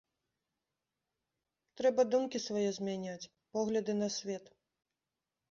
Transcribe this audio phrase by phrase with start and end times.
[1.81, 4.45] Трэба думкі свае змяняць, погляды на свет.